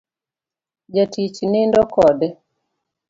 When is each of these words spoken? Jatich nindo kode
Jatich 0.95 1.37
nindo 1.51 1.81
kode 1.93 2.27